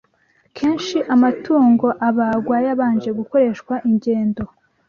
Kenshi 0.57 0.97
amatungo 1.13 1.87
abagwa 2.07 2.57
yabanje 2.67 3.09
gukoreshwa 3.19 3.73
ingendo 3.89 4.43